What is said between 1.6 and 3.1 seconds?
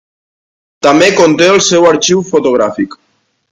seu arxiu fotogràfic.